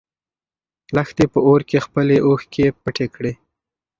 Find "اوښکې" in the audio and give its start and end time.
2.27-2.65